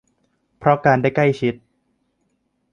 [0.59, 1.55] เพราะการได้ใกล้ชิด